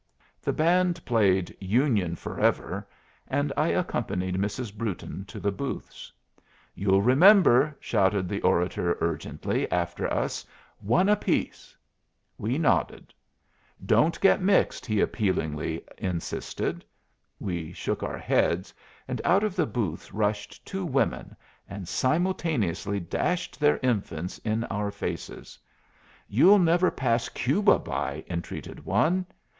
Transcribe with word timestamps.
The 0.41 0.51
band 0.51 1.05
played 1.05 1.55
"Union 1.61 2.15
Forever," 2.15 2.87
and 3.27 3.53
I 3.55 3.67
accompanied 3.67 4.33
Mrs. 4.33 4.73
Brewton 4.75 5.25
to 5.25 5.39
the 5.39 5.51
booths. 5.51 6.11
"You'll 6.73 7.03
remember!" 7.03 7.77
shouted 7.79 8.27
the 8.27 8.41
orator 8.41 8.97
urgently 8.99 9.71
after 9.71 10.11
us; 10.11 10.43
"one 10.79 11.07
apiece." 11.07 11.77
We 12.39 12.57
nodded. 12.57 13.13
"Don't 13.85 14.19
get 14.21 14.41
mixed," 14.41 14.87
he 14.87 15.01
appealingly 15.01 15.83
insisted. 15.99 16.83
We 17.39 17.71
shook 17.71 18.01
our 18.01 18.17
heads, 18.17 18.73
and 19.07 19.21
out 19.23 19.43
of 19.43 19.55
the 19.55 19.67
booths 19.67 20.15
rushed 20.15 20.65
two 20.65 20.83
women, 20.83 21.35
and 21.69 21.87
simultaneously 21.87 22.99
dashed 22.99 23.59
their 23.59 23.77
infants 23.83 24.39
in 24.39 24.63
our 24.63 24.89
faces. 24.89 25.59
"You'll 26.27 26.57
never 26.57 26.89
pass 26.89 27.29
Cuba 27.29 27.77
by!" 27.77 28.25
entreated 28.27 28.83
one. 28.83 29.27